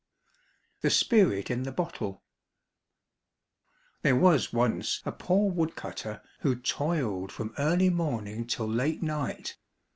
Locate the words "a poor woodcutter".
5.05-6.23